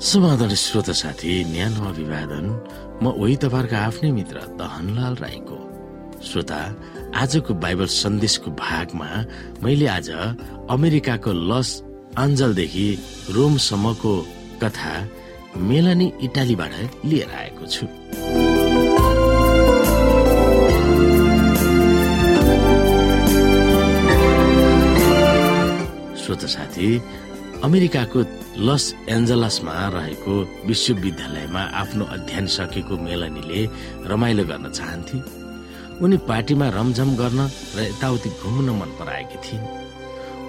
[0.00, 2.46] समाधान श्रोत साथी न्यानो अभिवादन।
[3.04, 5.58] म उही तपाईँहरूको आफ्नै मित्र दहनलाल राईको।
[6.24, 6.60] श्रोता
[7.20, 9.08] आजको बाइबल सन्देशको भागमा
[9.60, 10.08] मैले आज
[10.72, 11.68] अमेरिकाको लस
[12.16, 12.88] अञ्जलदेखि
[13.36, 14.14] रोमसम्मको
[14.62, 14.94] कथा
[15.68, 16.72] मेलानी इटालीबाट
[17.04, 17.84] लिएर आएको छु।
[26.16, 26.88] श्रोत साथी
[27.60, 28.20] अमेरिकाको
[28.66, 30.34] लस एन्जलसमा रहेको
[30.68, 33.60] विश्वविद्यालयमा आफ्नो अध्ययन सकेको मेलनीले
[34.10, 35.18] रमाइलो गर्न चाहन्थे।
[36.00, 37.40] उनी पार्टीमा रमझम गर्न
[37.76, 39.64] र यताउति घुम्न मन पराएकी थिइन्।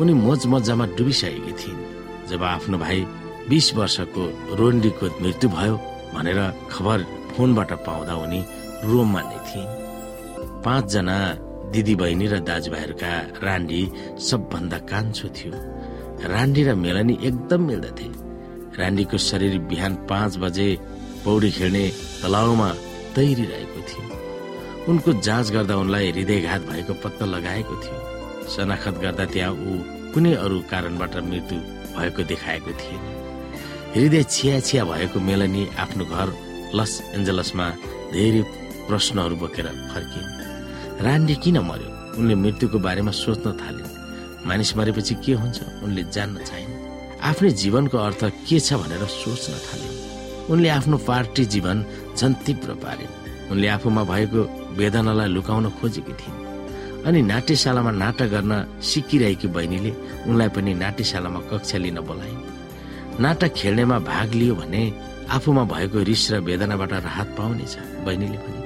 [0.00, 1.80] उनी मोज मजामा डुबिसकेकी थिइन्
[2.28, 2.98] जब आफ्नो भाइ
[3.48, 4.24] बिस वर्षको
[4.60, 5.74] रोन्डीको मृत्यु भयो
[6.12, 6.98] भनेर खबर
[7.32, 8.40] फोनबाट पाउँदा उनी
[8.84, 9.70] रोममा नै थिइन्।
[10.64, 11.16] पाँचजना
[11.72, 13.12] दिदी बहिनी र दाजुभाइहरूका
[13.44, 13.82] रान्डी
[14.28, 15.56] सबभन्दा कान्छो थियो।
[16.24, 18.08] रान्डी र मेलनी एकदम मिल्दथे।
[18.78, 20.68] रान्डीको शरीर बिहान पाँच बजे
[21.24, 21.84] पौडी खेल्ने
[22.22, 22.70] तलाउमा
[23.14, 24.04] तैरिरहेको थियो।
[24.88, 27.98] उनको जाँच गर्दा उनलाई हृदयघात भएको पत्ता लगाएको थियो।
[28.48, 29.72] शनाखत गर्दा त्यहाँ ऊ
[30.14, 31.58] कुनै अरू कारणबाट मृत्यु
[31.96, 33.02] भएको देखाएको थिएन।
[33.94, 36.28] हृदय छिया छिया भएको मेलनी आफ्नो घर
[36.74, 37.66] लस एन्जलसमा
[38.12, 38.42] धेरै
[38.88, 40.26] प्रश्नहरू बोकेर फर्किन्।
[41.06, 43.97] रान्डी किन मर्यो उनले मृत्युको बारेमा सोच्न थालिन्
[44.48, 45.58] मानिस मरेपछि के हुन्छ?
[45.84, 46.72] उनले जान्न चाहिन्।
[47.20, 49.96] आफ्नै जीवनको अर्थ के छ भनेर सोच्न थालिन्
[50.52, 51.78] उनले आफ्नो पार्टी जीवन
[52.16, 53.16] झन् तीव्र पारिन्।
[53.52, 54.40] उनले आफूमा भएको
[54.78, 56.38] वेदनालाई लुकाउन खोजेकी थिइन्।
[57.06, 59.92] अनि नाट्यशालामा नाटक गर्न सिकिरहेकी बहिनीले
[60.28, 62.40] उनलाई पनि नाट्यशालामा कक्षा लिन बोलाइन्।
[63.20, 64.82] नाटक खेल्नेमा भाग लियो भने
[65.36, 67.74] आफूमा भएको रिस र वेदनाबाट राहत पाउनेछ
[68.06, 68.60] बहिनीले पनि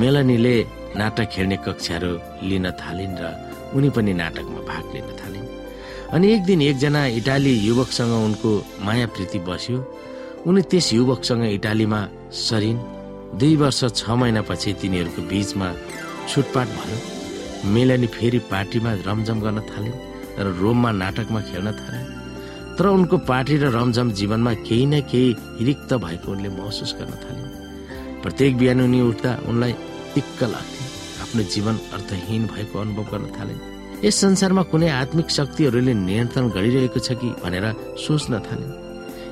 [0.00, 0.56] मेलनीले
[1.00, 2.12] नाटक खेल्ने कक्षाहरू
[2.48, 3.24] लिन थालिन् र
[3.74, 5.46] उनी पनि नाटकमा भाग लिन थालिन्।
[6.12, 8.50] अनि एक दिन एकजना इटाली युवकसँग उनको
[8.84, 9.78] माया प्रीति बस्यो।
[10.46, 12.00] उनी त्यस युवकसँग इटालीमा
[12.46, 12.78] सरिन्।
[13.38, 15.68] दुई वर्ष छ महिनापछि तिनीहरूको बीचमा
[16.28, 16.96] छुटपाट भयो।
[17.72, 20.00] मेलनी फेरि पार्टीमा रमझम गर्न थालिन्
[20.38, 22.10] र रोममा नाटकमा खेल्न थालिन्।
[22.76, 28.20] तर उनको पार्टी र रमझम जीवनमा केही न केही रिक्त भएको उनले महसुस गर्न थालिन्।
[28.22, 29.72] प्रत्येक बिहान उनी उठ्दा उनलाई
[30.14, 30.91] दिक्क लाग्थ्यो।
[31.32, 33.54] आफ्नो जीवन अर्थहीन भएको अनुभव गर्न थाले।
[34.04, 37.64] यस संसारमा कुनै आत्मिक शक्तिहरूले नियन्त्रण गरिरहेको छ कि भनेर
[37.96, 38.68] सोच्न थाले।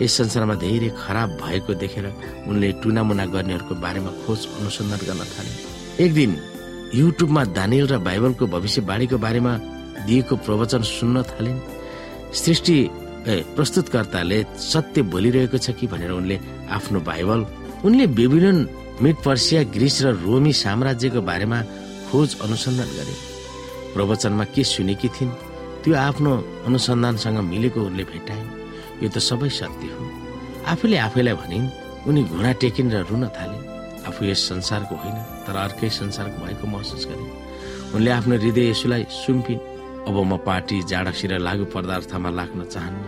[0.00, 2.06] यस संसारमा धेरै खराब भएको देखेर
[2.48, 5.52] उनले टुनामुना गर्नेहरूको बारेमा खोज अनुसन्धान गर्न थाले।
[6.00, 6.30] एक दिन
[6.96, 9.52] युट्युबमा दानियल र बाइबलको भविष्यवाणीको बारेमा
[10.08, 11.60] दिएको प्रवचन सुन्न थालिन्
[12.32, 12.76] सृष्टि
[13.52, 14.38] प्रस्तुतकर्ताले
[14.72, 16.40] सत्य बोलिरहेको छ कि भनेर उनले
[16.72, 17.40] आफ्नो बाइबल
[17.84, 18.58] उनले बेबिलोन
[19.04, 21.58] मिड पर्सिया ग्रिस र रोमी साम्राज्यको बारेमा
[22.12, 23.14] खोज अनुसन्धान गरे।
[23.96, 25.32] प्रवचनमा के सुनेकी थिइन्
[25.82, 26.32] त्यो आफ्नो
[26.68, 28.48] अनुसन्धानसँग मिलेको उनले भेटाइन्।
[29.02, 30.04] यो त सबै सत्य हो।
[30.68, 31.72] आफूले आफैलाई भनिन्
[32.08, 33.64] उनी घुँडा टेकिन् र रुन थालिन्।
[34.04, 35.18] आफू यस संसारको होइन
[35.48, 37.26] तर अर्कै संसारको भएको महसुस गरे
[37.96, 39.64] उनले आफ्नो हृदय यसुलाई सुम्पिन्।
[40.08, 43.02] अब म पार्टी जाडसिर लागु पदार्थमा लाग्न चाहन्न।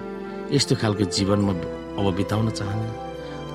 [0.57, 1.51] यस्तो खालको जीवन म
[2.01, 3.04] अब बिताउन चाहन्न।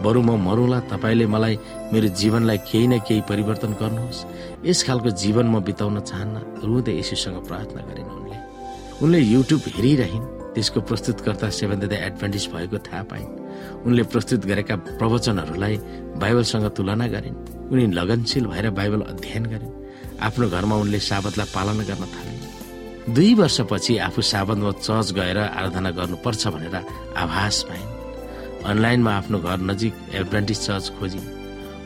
[0.04, 1.56] बरु म मरुला तपाईँले मलाई
[1.92, 4.26] मेरो जीवनलाई केही न केही परिवर्तन गर्नुहोस्।
[4.66, 8.38] यस खालको जीवन म बिताउन चाहन्न रुँदै यसुसँग प्रार्थना गरिन् उनले।
[9.04, 13.30] उनले युट्युब हेरिरहन् त्यसको प्रस्तुतकर्ता सेभेन द एडभान्टेज भएको थाहा पाइन्।
[13.86, 15.76] उनले प्रस्तुत गरेका प्रवचनहरूलाई
[16.16, 17.38] बाइबलसँग तुलना गरिन्।
[17.72, 19.78] उनी लगनशील भएर बाइबल अध्ययन गरिन्।
[20.26, 26.48] आफ्नो घरमा उनले साबतलाई पालना गर्न थालिन्। दुई वर्षपछि आफू साबतमा चर्च गएर आराधना गर्नुपर्छ
[26.48, 26.76] भनेर
[27.20, 27.99] आभास पाइन्।
[28.66, 31.28] अनलाइनमा आफ्नो घर नजिक एडभान्टेज चर्च खोजिन्।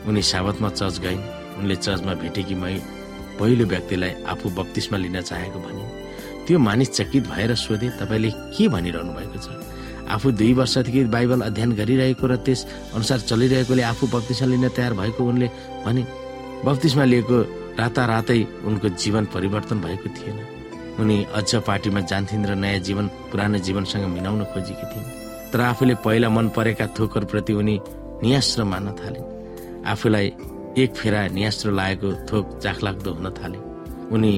[0.08, 1.22] उनी साबतमा चर्च गइन्।
[1.58, 2.74] उनले चर्चमा भेटेकी मै
[3.38, 5.84] पहिलो व्यक्तिलाई आफू बत्तिसमा लिन चाहेको भने
[6.46, 9.48] त्यो मानिस चकित भएर सोधे तपाईँले के भनिरहनु भएको छ?
[10.10, 15.24] आफू दुई वर्षदेखि बाइबल अध्ययन गरिरहेको र त्यस अनुसार चलिरहेकोले आफू बत्तिसमा लिन तयार भएको?
[15.24, 15.48] उनले
[15.86, 16.02] भने
[16.64, 17.38] बत्तिसमा लिएको
[17.78, 20.38] रातारातै उनको जीवन परिवर्तन भएको थिएन।
[21.00, 25.23] उनी अझ पार्टीमा जान्थिन् र नयाँ जीवन पुरानो जीवनसँग मिलाउन खोजेकी थिइन्।
[25.54, 27.74] तर आफूले पहिला मन परेका थोकहरूप्रति उनी
[28.22, 29.20] नियास्र मान्न थाले।
[29.86, 30.26] आफूलाई
[30.82, 33.58] एक फेरा नियास्र लागेको थोक चाखलाग्दो हुन थाले।
[34.10, 34.32] उनी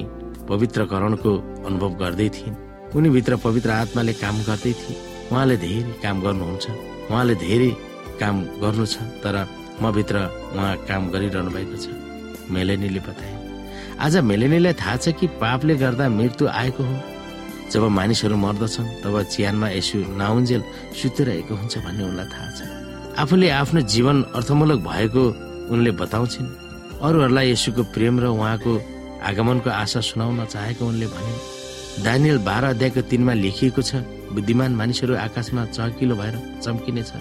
[0.49, 1.31] पवित्रकरणको
[1.65, 2.55] अनुभव गर्दै थिइन्।
[2.95, 4.97] उनी भित्र पवित्र आत्माले काम गर्दै थिए
[5.31, 6.65] उहाँले धेरै काम गर्नुहुन्छ।
[7.09, 7.71] उहाँले धेरै
[8.21, 9.35] काम गर्नु छ तर
[9.81, 10.15] म भित्र
[10.53, 11.85] उहाँ काम गरिरहनु भएको छ
[12.53, 13.33] मेलेनीले बताए।
[14.05, 16.95] आज मेलेनीलाई थाहा छ कि पापले गर्दा मृत्यु आएको हो।
[17.71, 20.61] जब मानिसहरू मर्दछन् तब चियानमा यसु नाउन्जेल
[20.99, 22.59] सुतिरहेको हुन्छ भन्ने उनलाई थाहा छ।
[23.21, 25.23] आफूले आफ्नो जीवन अर्थमूलक भएको
[25.73, 26.47] उनले बताउँछिन्।
[27.03, 28.73] अरूहरूलाई यसुको प्रेम र उहाँको
[29.29, 31.33] आगमनको आशा सुनाउन चाहेको उनले भने
[32.05, 33.91] दानियल बाह्र अध्यायको तिनमा लेखिएको छ
[34.31, 37.11] बुद्धिमान मानिसहरू आकाशमा चहकिलो भएर चम्किनेछ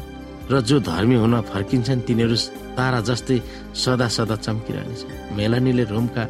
[0.51, 2.37] र जो धर्मी हुन फर्किन्छन् तिनीहरू
[2.79, 3.37] तारा जस्तै
[3.75, 5.01] सदा सदा चम्किरहनेछ।
[5.37, 6.25] मेलानीले रोमका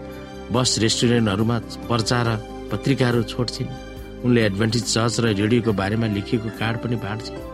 [0.54, 1.56] बस रेस्टुरेन्टहरूमा
[1.90, 2.26] प्रचार
[2.72, 3.68] पत्रिकाहरू छोड्छिन्।
[4.24, 7.44] उनले एडभान्टेज चर्च र रेडियोको बारेमा लेखिएको कार्ड पनि बाँड्छिन्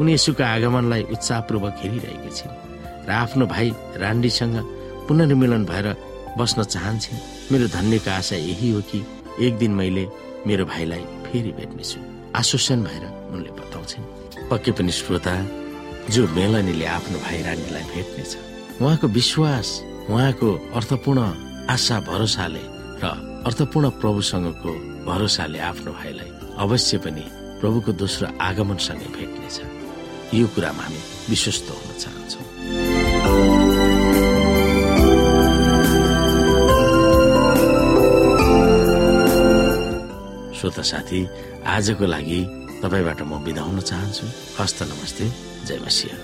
[0.00, 2.54] उनी यसुको आगमनलाई उत्साहपूर्वक हेरिरहेकी छिन्
[3.06, 3.68] र आफ्नो भाइ
[4.02, 4.56] रान्डीसँग
[5.08, 5.86] पुनर्मिलन भएर
[6.38, 8.98] बस्न चाहन्छन्। मेरो धन्यको आशा यही हो कि
[9.46, 10.06] एक दिन मैले
[10.46, 11.98] मेरो भाइलाई फेरि भेट्नेछु।
[12.36, 14.04] आश्वासन भएर उनले बताउँछिन्।
[14.50, 15.34] पक्कै पनि श्रोता
[16.10, 18.36] जो मेलनीले आफ्नो भाइ रानीलाई भेट्नेछ
[18.82, 19.68] उहाँको विश्वास
[20.10, 21.20] उहाँको अर्थपूर्ण
[21.70, 22.64] आशा भरोसाले
[23.02, 24.72] र अर्थपूर्ण प्रभुसँगको
[25.06, 26.30] भरोसाले आफ्नो भाइलाई
[26.64, 27.24] अवश्य पनि
[27.60, 29.56] प्रभुको दोस्रो आगमनसँगै भेट्नेछ।
[30.34, 31.00] यो कुरामा हामी
[31.30, 32.44] विश्वस्त हुन चाहन्छौँ।
[40.58, 41.20] श्रोता साथी
[41.66, 42.40] आजको लागि
[42.82, 44.26] तपाईँबाट म बिदा हुन चाहन्छु।
[44.58, 45.24] हस्त नमस्ते
[45.66, 46.16] जय मसिंह।